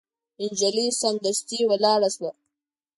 نجلۍ 0.43 0.87
سمدستي 1.01 1.59
ولاړه 1.69 2.09
شوه. 2.15 2.31